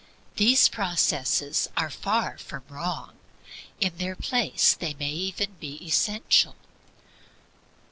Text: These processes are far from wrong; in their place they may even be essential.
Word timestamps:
These 0.37 0.67
processes 0.67 1.69
are 1.77 1.91
far 1.91 2.39
from 2.39 2.63
wrong; 2.69 3.19
in 3.79 3.97
their 3.97 4.15
place 4.15 4.73
they 4.73 4.95
may 4.95 5.11
even 5.11 5.53
be 5.59 5.75
essential. 5.85 6.55